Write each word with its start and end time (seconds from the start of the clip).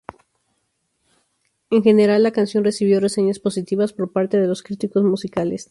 En 1.69 1.83
general, 1.83 2.23
la 2.23 2.31
canción 2.31 2.63
recibió 2.63 2.99
reseñas 2.99 3.37
positivas 3.37 3.93
por 3.93 4.11
parte 4.11 4.39
de 4.41 4.47
los 4.47 4.63
críticos 4.63 5.03
musicales. 5.03 5.69